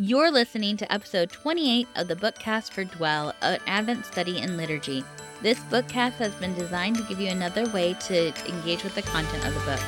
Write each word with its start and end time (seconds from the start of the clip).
You're 0.00 0.30
listening 0.30 0.76
to 0.76 0.92
episode 0.92 1.28
28 1.32 1.88
of 1.96 2.06
the 2.06 2.14
Bookcast 2.14 2.70
for 2.70 2.84
Dwell, 2.84 3.34
an 3.42 3.58
Advent 3.66 4.06
study 4.06 4.38
in 4.38 4.56
liturgy. 4.56 5.02
This 5.42 5.58
bookcast 5.58 6.12
has 6.18 6.32
been 6.36 6.54
designed 6.54 6.94
to 6.98 7.02
give 7.02 7.18
you 7.18 7.30
another 7.30 7.68
way 7.72 7.94
to 8.06 8.28
engage 8.48 8.84
with 8.84 8.94
the 8.94 9.02
content 9.02 9.44
of 9.44 9.54
the 9.54 9.60
book. 9.68 9.80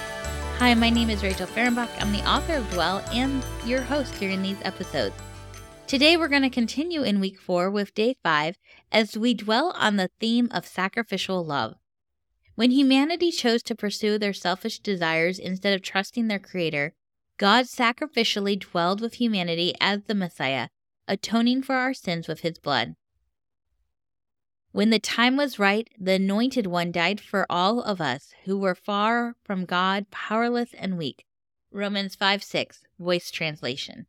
Hi, 0.59 0.75
my 0.75 0.91
name 0.91 1.11
is 1.11 1.23
Rachel 1.23 1.46
Fahrenbach. 1.46 1.91
I'm 2.01 2.11
the 2.11 2.29
author 2.29 2.54
of 2.54 2.69
Dwell 2.73 3.04
and 3.12 3.45
your 3.65 3.82
host 3.82 4.12
during 4.18 4.43
these 4.43 4.59
episodes. 4.62 5.14
Today, 5.86 6.16
we're 6.16 6.27
going 6.27 6.42
to 6.42 6.50
continue 6.50 7.04
in 7.04 7.20
week 7.20 7.38
four 7.38 7.70
with 7.70 7.95
day 7.95 8.16
five 8.20 8.56
as 8.90 9.16
we 9.16 9.32
dwell 9.32 9.72
on 9.79 9.95
the 9.95 10.11
theme 10.18 10.48
of 10.50 10.66
sacrificial 10.66 11.46
love. 11.46 11.77
When 12.56 12.72
humanity 12.72 13.30
chose 13.30 13.62
to 13.62 13.77
pursue 13.77 14.18
their 14.18 14.32
selfish 14.32 14.80
desires 14.80 15.38
instead 15.38 15.72
of 15.72 15.82
trusting 15.82 16.27
their 16.27 16.40
Creator, 16.40 16.95
God 17.41 17.64
sacrificially 17.64 18.59
dwelled 18.59 19.00
with 19.00 19.14
humanity 19.14 19.74
as 19.80 20.02
the 20.02 20.15
Messiah, 20.15 20.69
atoning 21.09 21.62
for 21.62 21.74
our 21.74 21.95
sins 21.95 22.28
with 22.28 22.41
his 22.41 22.59
blood. 22.59 22.96
When 24.73 24.91
the 24.91 24.98
time 24.98 25.38
was 25.38 25.59
right, 25.59 25.88
the 25.98 26.12
Anointed 26.12 26.66
One 26.66 26.92
died 26.92 27.18
for 27.18 27.46
all 27.48 27.80
of 27.80 27.98
us 27.98 28.34
who 28.45 28.59
were 28.59 28.74
far 28.74 29.37
from 29.42 29.65
God, 29.65 30.10
powerless 30.10 30.74
and 30.74 30.98
weak. 30.98 31.24
Romans 31.73 32.15
5 32.15 32.45
6, 32.45 32.82
Voice 32.98 33.30
Translation. 33.30 34.04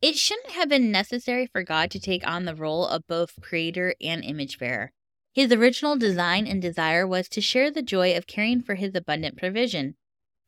It 0.00 0.16
shouldn't 0.16 0.52
have 0.52 0.70
been 0.70 0.90
necessary 0.90 1.46
for 1.46 1.62
God 1.62 1.90
to 1.90 2.00
take 2.00 2.26
on 2.26 2.46
the 2.46 2.54
role 2.54 2.86
of 2.86 3.06
both 3.06 3.42
creator 3.42 3.94
and 4.00 4.24
image 4.24 4.58
bearer. 4.58 4.92
His 5.34 5.52
original 5.52 5.96
design 5.96 6.46
and 6.46 6.62
desire 6.62 7.06
was 7.06 7.28
to 7.28 7.42
share 7.42 7.70
the 7.70 7.82
joy 7.82 8.16
of 8.16 8.26
caring 8.26 8.62
for 8.62 8.76
his 8.76 8.94
abundant 8.94 9.36
provision. 9.36 9.96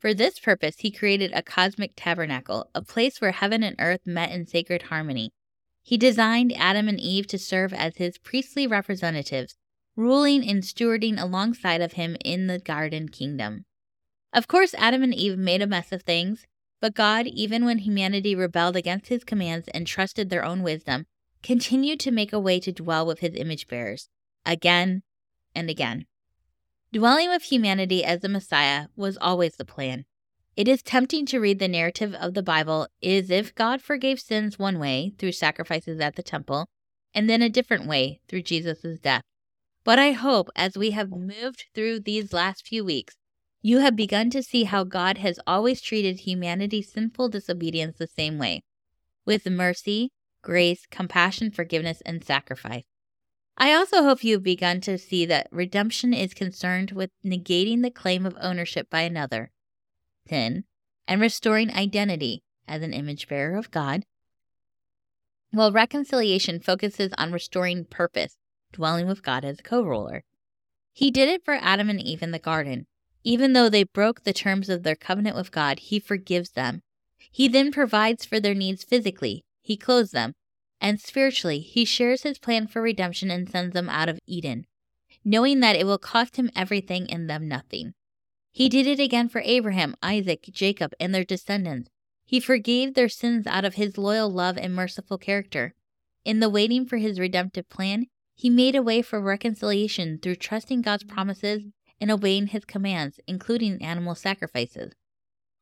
For 0.06 0.14
this 0.14 0.38
purpose, 0.38 0.76
he 0.78 0.92
created 0.92 1.32
a 1.34 1.42
cosmic 1.42 1.94
tabernacle, 1.96 2.70
a 2.76 2.80
place 2.80 3.20
where 3.20 3.32
heaven 3.32 3.64
and 3.64 3.74
earth 3.80 4.06
met 4.06 4.30
in 4.30 4.46
sacred 4.46 4.82
harmony. 4.82 5.32
He 5.82 5.96
designed 5.96 6.52
Adam 6.56 6.86
and 6.86 7.00
Eve 7.00 7.26
to 7.26 7.40
serve 7.40 7.72
as 7.72 7.96
his 7.96 8.16
priestly 8.16 8.68
representatives, 8.68 9.56
ruling 9.96 10.48
and 10.48 10.62
stewarding 10.62 11.20
alongside 11.20 11.80
of 11.80 11.94
him 11.94 12.16
in 12.24 12.46
the 12.46 12.60
garden 12.60 13.08
kingdom. 13.08 13.64
Of 14.32 14.46
course, 14.46 14.74
Adam 14.74 15.02
and 15.02 15.12
Eve 15.12 15.36
made 15.36 15.60
a 15.60 15.66
mess 15.66 15.90
of 15.90 16.04
things, 16.04 16.46
but 16.80 16.94
God, 16.94 17.26
even 17.26 17.64
when 17.64 17.78
humanity 17.78 18.36
rebelled 18.36 18.76
against 18.76 19.08
his 19.08 19.24
commands 19.24 19.66
and 19.74 19.88
trusted 19.88 20.30
their 20.30 20.44
own 20.44 20.62
wisdom, 20.62 21.06
continued 21.42 21.98
to 21.98 22.12
make 22.12 22.32
a 22.32 22.38
way 22.38 22.60
to 22.60 22.70
dwell 22.70 23.04
with 23.04 23.18
his 23.18 23.34
image 23.34 23.66
bearers, 23.66 24.08
again 24.44 25.02
and 25.52 25.68
again. 25.68 26.06
Dwelling 26.92 27.28
with 27.28 27.42
humanity 27.42 28.04
as 28.04 28.20
the 28.20 28.28
Messiah 28.28 28.86
was 28.96 29.18
always 29.20 29.56
the 29.56 29.64
plan. 29.64 30.04
It 30.56 30.68
is 30.68 30.82
tempting 30.82 31.26
to 31.26 31.40
read 31.40 31.58
the 31.58 31.68
narrative 31.68 32.14
of 32.14 32.34
the 32.34 32.42
Bible 32.42 32.86
as 33.02 33.28
if 33.30 33.54
God 33.54 33.82
forgave 33.82 34.20
sins 34.20 34.58
one 34.58 34.78
way 34.78 35.12
through 35.18 35.32
sacrifices 35.32 36.00
at 36.00 36.16
the 36.16 36.22
temple, 36.22 36.66
and 37.12 37.28
then 37.28 37.42
a 37.42 37.50
different 37.50 37.86
way 37.86 38.20
through 38.28 38.42
Jesus' 38.42 38.98
death. 39.00 39.22
But 39.84 39.98
I 39.98 40.12
hope 40.12 40.48
as 40.56 40.76
we 40.76 40.92
have 40.92 41.10
moved 41.10 41.66
through 41.74 42.00
these 42.00 42.32
last 42.32 42.66
few 42.66 42.84
weeks, 42.84 43.16
you 43.62 43.78
have 43.78 43.96
begun 43.96 44.30
to 44.30 44.42
see 44.42 44.64
how 44.64 44.84
God 44.84 45.18
has 45.18 45.40
always 45.46 45.80
treated 45.80 46.20
humanity's 46.20 46.92
sinful 46.92 47.30
disobedience 47.30 47.98
the 47.98 48.06
same 48.06 48.38
way 48.38 48.62
with 49.24 49.44
mercy, 49.50 50.10
grace, 50.40 50.86
compassion, 50.90 51.50
forgiveness, 51.50 52.00
and 52.06 52.24
sacrifice. 52.24 52.84
I 53.58 53.72
also 53.72 54.02
hope 54.02 54.22
you've 54.22 54.42
begun 54.42 54.80
to 54.82 54.98
see 54.98 55.24
that 55.26 55.48
redemption 55.50 56.12
is 56.12 56.34
concerned 56.34 56.90
with 56.90 57.10
negating 57.24 57.82
the 57.82 57.90
claim 57.90 58.26
of 58.26 58.36
ownership 58.40 58.90
by 58.90 59.00
another, 59.00 59.50
sin, 60.28 60.64
and 61.08 61.20
restoring 61.20 61.72
identity 61.72 62.42
as 62.68 62.82
an 62.82 62.92
image 62.92 63.28
bearer 63.28 63.56
of 63.56 63.70
God, 63.70 64.04
while 65.52 65.72
reconciliation 65.72 66.60
focuses 66.60 67.12
on 67.16 67.32
restoring 67.32 67.86
purpose, 67.86 68.36
dwelling 68.72 69.06
with 69.06 69.22
God 69.22 69.44
as 69.44 69.60
a 69.60 69.62
co 69.62 69.82
ruler. 69.82 70.24
He 70.92 71.10
did 71.10 71.28
it 71.28 71.44
for 71.44 71.54
Adam 71.54 71.88
and 71.88 72.00
Eve 72.00 72.22
in 72.22 72.32
the 72.32 72.38
garden. 72.38 72.86
Even 73.24 73.54
though 73.54 73.68
they 73.68 73.84
broke 73.84 74.22
the 74.22 74.32
terms 74.32 74.68
of 74.68 74.82
their 74.82 74.94
covenant 74.94 75.34
with 75.34 75.50
God, 75.50 75.78
He 75.78 75.98
forgives 75.98 76.50
them. 76.50 76.82
He 77.30 77.48
then 77.48 77.72
provides 77.72 78.24
for 78.24 78.38
their 78.38 78.54
needs 78.54 78.84
physically, 78.84 79.44
He 79.62 79.76
clothes 79.76 80.10
them, 80.10 80.34
and 80.80 81.00
spiritually, 81.00 81.60
he 81.60 81.84
shares 81.84 82.22
his 82.22 82.38
plan 82.38 82.66
for 82.66 82.82
redemption 82.82 83.30
and 83.30 83.48
sends 83.48 83.74
them 83.74 83.88
out 83.88 84.08
of 84.08 84.20
Eden, 84.26 84.66
knowing 85.24 85.60
that 85.60 85.76
it 85.76 85.86
will 85.86 85.98
cost 85.98 86.36
him 86.36 86.50
everything 86.54 87.10
and 87.10 87.28
them 87.28 87.48
nothing. 87.48 87.94
He 88.52 88.68
did 88.68 88.86
it 88.86 89.00
again 89.00 89.28
for 89.28 89.42
Abraham, 89.44 89.96
Isaac, 90.02 90.48
Jacob, 90.52 90.92
and 90.98 91.14
their 91.14 91.24
descendants. 91.24 91.90
He 92.24 92.40
forgave 92.40 92.94
their 92.94 93.08
sins 93.08 93.46
out 93.46 93.64
of 93.64 93.74
his 93.74 93.98
loyal 93.98 94.30
love 94.30 94.56
and 94.56 94.74
merciful 94.74 95.18
character. 95.18 95.74
In 96.24 96.40
the 96.40 96.48
waiting 96.48 96.86
for 96.86 96.96
his 96.96 97.20
redemptive 97.20 97.68
plan, 97.68 98.06
he 98.34 98.50
made 98.50 98.74
a 98.74 98.82
way 98.82 99.00
for 99.02 99.20
reconciliation 99.20 100.18
through 100.18 100.36
trusting 100.36 100.82
God's 100.82 101.04
promises 101.04 101.62
and 102.00 102.10
obeying 102.10 102.48
his 102.48 102.64
commands, 102.64 103.20
including 103.26 103.82
animal 103.82 104.14
sacrifices. 104.14 104.92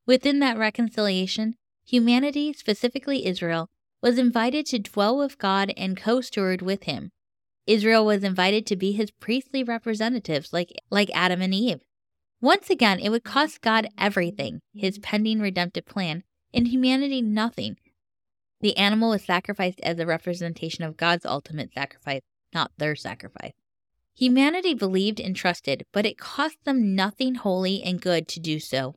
Within 0.07 0.39
that 0.41 0.59
reconciliation, 0.59 1.57
humanity, 1.85 2.53
specifically 2.53 3.27
Israel, 3.27 3.71
was 4.05 4.19
invited 4.19 4.67
to 4.67 4.79
dwell 4.79 5.17
with 5.17 5.39
God 5.39 5.73
and 5.79 5.97
co 5.97 6.21
steward 6.21 6.61
with 6.61 6.83
him. 6.83 7.11
Israel 7.67 8.05
was 8.05 8.23
invited 8.23 8.67
to 8.67 8.77
be 8.77 8.93
his 8.93 9.11
priestly 9.11 9.65
representatives 9.65 10.53
like, 10.53 10.75
like 10.91 11.09
Adam 11.15 11.41
and 11.41 11.55
Eve. 11.55 11.81
Once 12.39 12.69
again, 12.69 12.99
it 12.99 13.09
would 13.09 13.25
cost 13.25 13.63
God 13.63 13.89
everything, 13.97 14.61
his 14.75 14.99
pending 14.99 15.41
redemptive 15.41 15.87
plan, 15.87 16.23
and 16.53 16.69
humanity 16.69 17.23
nothing. 17.23 17.79
The 18.61 18.77
animal 18.77 19.09
was 19.09 19.25
sacrificed 19.25 19.81
as 19.81 19.99
a 19.99 20.05
representation 20.05 20.85
of 20.85 20.99
God's 20.99 21.25
ultimate 21.25 21.73
sacrifice, 21.73 22.21
not 22.53 22.73
their 22.77 22.97
sacrifice. 22.97 23.55
Humanity 24.15 24.75
believed 24.75 25.19
and 25.19 25.35
trusted, 25.35 25.83
but 25.95 26.05
it 26.05 26.19
cost 26.19 26.59
them 26.65 26.95
nothing 26.95 27.37
holy 27.37 27.83
and 27.83 28.03
good 28.03 28.29
to 28.29 28.39
do 28.39 28.61
so. 28.61 28.97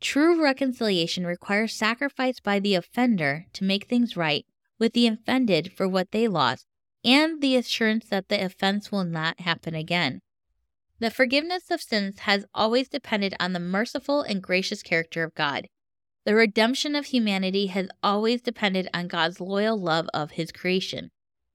True 0.00 0.42
reconciliation 0.42 1.26
requires 1.26 1.74
sacrifice 1.74 2.38
by 2.38 2.60
the 2.60 2.74
offender 2.74 3.46
to 3.52 3.64
make 3.64 3.86
things 3.86 4.16
right 4.16 4.46
with 4.78 4.92
the 4.92 5.08
offended 5.08 5.72
for 5.72 5.88
what 5.88 6.12
they 6.12 6.28
lost 6.28 6.66
and 7.04 7.40
the 7.40 7.56
assurance 7.56 8.06
that 8.06 8.28
the 8.28 8.44
offense 8.44 8.92
will 8.92 9.04
not 9.04 9.40
happen 9.40 9.74
again. 9.74 10.20
The 11.00 11.10
forgiveness 11.10 11.70
of 11.70 11.80
sins 11.80 12.20
has 12.20 12.44
always 12.54 12.88
depended 12.88 13.34
on 13.38 13.52
the 13.52 13.60
merciful 13.60 14.22
and 14.22 14.42
gracious 14.42 14.82
character 14.82 15.22
of 15.24 15.34
God. 15.34 15.66
The 16.24 16.34
redemption 16.34 16.94
of 16.94 17.06
humanity 17.06 17.66
has 17.66 17.88
always 18.02 18.42
depended 18.42 18.88
on 18.92 19.08
God's 19.08 19.40
loyal 19.40 19.80
love 19.80 20.08
of 20.12 20.32
his 20.32 20.52
creation. 20.52 21.10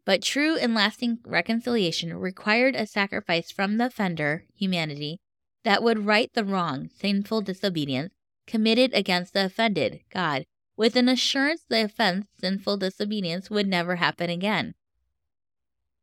But 0.06 0.22
true 0.22 0.58
and 0.58 0.74
lasting 0.74 1.20
reconciliation 1.26 2.14
required 2.14 2.76
a 2.76 2.88
sacrifice 2.88 3.52
from 3.52 3.78
the 3.78 3.86
offender, 3.86 4.46
humanity, 4.54 5.20
that 5.64 5.84
would 5.84 6.06
right 6.06 6.32
the 6.34 6.44
wrong, 6.44 6.90
sinful 6.90 7.42
disobedience, 7.42 8.14
committed 8.48 8.94
against 8.94 9.34
the 9.34 9.46
offended, 9.46 10.02
God, 10.12 10.46
with 10.76 10.96
an 10.96 11.08
assurance 11.08 11.64
the 11.68 11.84
offense, 11.84 12.28
sinful 12.40 12.78
disobedience, 12.78 13.50
would 13.50 13.68
never 13.68 13.98
happen 13.98 14.30
again. 14.30 14.76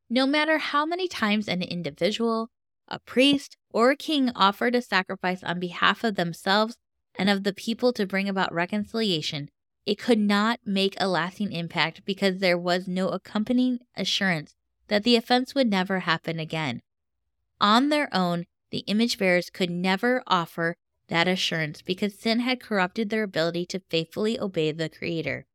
No 0.08 0.26
matter 0.26 0.58
how 0.58 0.84
many 0.84 1.08
times 1.08 1.48
an 1.48 1.62
individual, 1.62 2.50
a 2.88 2.98
priest, 2.98 3.56
or 3.70 3.90
a 3.90 3.96
king 3.96 4.30
offered 4.34 4.74
a 4.74 4.82
sacrifice 4.82 5.42
on 5.44 5.60
behalf 5.60 6.02
of 6.02 6.16
themselves 6.16 6.76
and 7.16 7.30
of 7.30 7.44
the 7.44 7.52
people 7.52 7.92
to 7.92 8.06
bring 8.06 8.28
about 8.28 8.52
reconciliation, 8.52 9.50
it 9.86 9.98
could 9.98 10.18
not 10.18 10.60
make 10.64 10.94
a 10.98 11.08
lasting 11.08 11.52
impact 11.52 12.04
because 12.04 12.38
there 12.38 12.58
was 12.58 12.88
no 12.88 13.08
accompanying 13.08 13.78
assurance 13.96 14.54
that 14.88 15.04
the 15.04 15.16
offense 15.16 15.54
would 15.54 15.68
never 15.68 16.00
happen 16.00 16.38
again. 16.38 16.82
On 17.60 17.88
their 17.88 18.08
own, 18.14 18.46
the 18.70 18.84
image 18.86 19.18
bearers 19.18 19.50
could 19.50 19.70
never 19.70 20.22
offer 20.26 20.76
that 21.10 21.28
assurance 21.28 21.82
because 21.82 22.18
sin 22.18 22.40
had 22.40 22.60
corrupted 22.60 23.10
their 23.10 23.22
ability 23.22 23.66
to 23.66 23.82
faithfully 23.90 24.40
obey 24.40 24.72
the 24.72 24.88
Creator. 24.88 25.46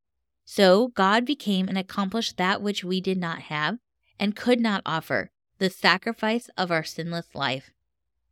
So 0.46 0.90
God 0.90 1.26
became 1.26 1.68
and 1.68 1.78
accomplished 1.78 2.38
that 2.38 2.62
which 2.62 2.84
we 2.84 3.02
did 3.02 3.18
not 3.18 3.44
have 3.44 3.80
and 4.20 4.36
could 4.36 4.60
not 4.60 4.84
offer 4.86 5.32
the 5.58 5.70
sacrifice 5.70 6.50
of 6.58 6.72
our 6.72 6.84
sinless 6.84 7.34
life. 7.34 7.72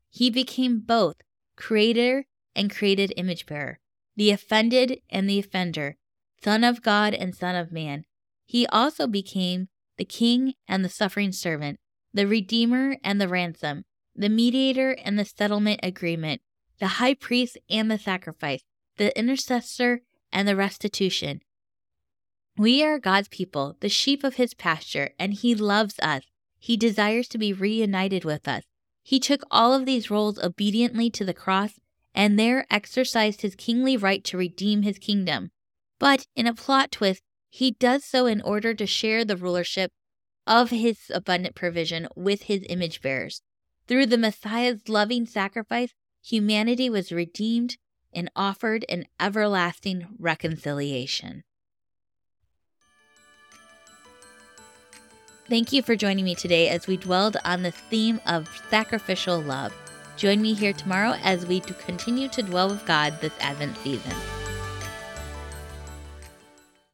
He 0.10 0.30
became 0.30 0.80
both 0.80 1.16
Creator 1.56 2.26
and 2.56 2.74
created 2.74 3.14
image 3.18 3.46
bearer, 3.46 3.80
the 4.16 4.30
offended 4.30 5.02
and 5.10 5.28
the 5.28 5.40
offender, 5.40 5.98
Son 6.44 6.64
of 6.64 6.84
God 6.84 7.14
and 7.14 7.36
Son 7.36 7.56
of 7.56 7.72
Man. 7.72 8.06
He 8.46 8.68
also 8.68 9.08
became 9.08 9.70
the 9.98 10.06
King 10.06 10.54
and 10.68 10.84
the 10.84 10.90
suffering 10.90 11.32
servant, 11.32 11.80
the 12.14 12.28
Redeemer 12.28 12.98
and 13.04 13.20
the 13.20 13.28
ransom, 13.28 13.86
the 14.16 14.30
mediator 14.30 14.92
and 14.92 15.18
the 15.18 15.26
settlement 15.26 15.80
agreement, 15.82 16.42
the 16.80 17.00
high 17.00 17.14
priest 17.14 17.58
and 17.70 17.90
the 17.90 17.98
sacrifice, 17.98 18.64
the 18.98 19.18
intercessor 19.18 20.02
and 20.32 20.48
the 20.48 20.56
restitution. 20.56 21.42
We 22.58 22.84
are 22.84 23.00
God's 23.00 23.30
people, 23.30 23.78
the 23.80 23.90
sheep 23.90 24.24
of 24.24 24.36
his 24.36 24.54
pasture, 24.54 25.12
and 25.18 25.34
he 25.34 25.56
loves 25.56 26.00
us. 26.00 26.24
He 26.60 26.78
desires 26.78 27.28
to 27.30 27.38
be 27.38 27.52
reunited 27.52 28.24
with 28.24 28.48
us. 28.48 28.64
He 29.02 29.20
took 29.20 29.44
all 29.52 29.74
of 29.74 29.86
these 29.86 30.12
roles 30.12 30.40
obediently 30.40 31.10
to 31.12 31.26
the 31.26 31.34
cross 31.34 31.80
and 32.16 32.38
there 32.38 32.66
exercised 32.70 33.42
his 33.42 33.56
kingly 33.56 33.98
right 33.98 34.24
to 34.24 34.38
redeem 34.38 34.84
his 34.84 35.00
kingdom. 35.00 35.52
But 36.00 36.26
in 36.36 36.48
a 36.48 36.54
plot 36.54 36.92
twist, 36.92 37.24
he 37.50 37.72
does 37.72 38.04
so 38.04 38.26
in 38.26 38.42
order 38.42 38.74
to 38.74 38.86
share 38.86 39.26
the 39.26 39.38
rulership 39.38 39.92
of 40.46 40.70
his 40.70 41.12
abundant 41.14 41.56
provision 41.56 42.08
with 42.16 42.44
his 42.44 42.66
image 42.70 43.02
bearers. 43.02 43.42
Through 43.88 44.08
the 44.08 44.18
Messiah's 44.18 44.88
loving 44.88 45.26
sacrifice, 45.26 45.94
humanity 46.24 46.90
was 46.90 47.12
redeemed 47.12 47.78
and 48.14 48.32
offered 48.36 48.86
an 48.90 49.06
everlasting 49.20 50.08
reconciliation. 50.18 51.44
Thank 55.50 55.74
you 55.74 55.82
for 55.82 55.96
joining 55.96 56.24
me 56.24 56.36
today 56.36 56.70
as 56.70 56.88
we 56.88 56.96
dwelled 56.96 57.38
on 57.44 57.64
the 57.64 57.72
theme 57.72 58.22
of 58.26 58.48
sacrificial 58.70 59.42
love. 59.42 59.74
Join 60.16 60.42
me 60.42 60.54
here 60.54 60.74
tomorrow 60.74 61.16
as 61.22 61.46
we 61.46 61.60
continue 61.60 62.30
to 62.30 62.42
dwell 62.42 62.70
with 62.70 62.86
God 62.86 63.20
this 63.20 63.34
Advent 63.42 63.76
season. 63.78 64.14